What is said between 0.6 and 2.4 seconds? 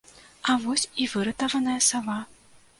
вось і выратаваная сава.